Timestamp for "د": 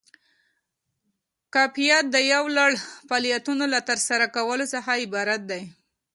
2.11-2.15